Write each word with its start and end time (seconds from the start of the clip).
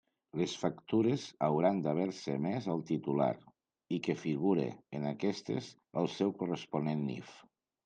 Les 0.41 0.53
factures 0.59 1.25
hauran 1.47 1.81
d'haver-se 1.87 2.37
emés 2.37 2.69
al 2.77 2.81
titular, 2.93 3.29
i 3.97 4.01
que 4.09 4.17
figure 4.23 4.67
en 5.01 5.07
aquestes 5.13 5.71
el 6.05 6.13
seu 6.19 6.37
corresponent 6.43 7.09
NIF. 7.15 7.39